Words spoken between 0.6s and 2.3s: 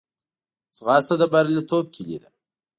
ځغاسته د بریالیتوب کلۍ ده